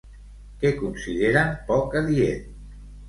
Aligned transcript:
Què 0.63 0.71
consideren 0.79 1.53
poc 1.69 1.99
adient? 2.03 2.49